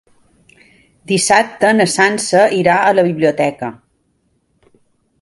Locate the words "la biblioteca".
3.01-3.73